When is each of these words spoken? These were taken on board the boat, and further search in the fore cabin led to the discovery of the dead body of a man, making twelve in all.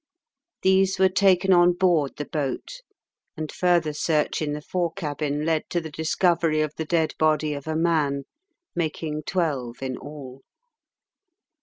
These 0.63 0.97
were 0.97 1.09
taken 1.09 1.53
on 1.53 1.73
board 1.73 2.13
the 2.17 2.25
boat, 2.25 2.81
and 3.37 3.51
further 3.51 3.93
search 3.93 4.41
in 4.41 4.53
the 4.53 4.59
fore 4.63 4.91
cabin 4.93 5.45
led 5.45 5.69
to 5.69 5.79
the 5.79 5.91
discovery 5.91 6.59
of 6.61 6.73
the 6.75 6.85
dead 6.85 7.13
body 7.19 7.53
of 7.53 7.67
a 7.67 7.75
man, 7.75 8.23
making 8.73 9.21
twelve 9.27 9.83
in 9.83 9.97
all. 9.97 10.41